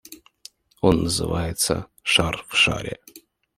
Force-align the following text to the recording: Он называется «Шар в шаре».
Он 0.81 1.03
называется 1.03 1.85
«Шар 2.01 2.43
в 2.47 2.55
шаре». 2.57 2.97